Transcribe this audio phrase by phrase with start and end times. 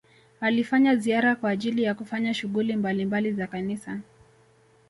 [0.41, 3.99] alifanya ziara kwa ajili ya kufanya shughuli mbalimbali za kanisa